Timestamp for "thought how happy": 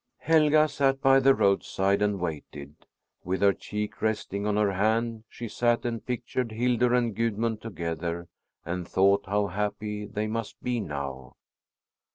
8.87-10.07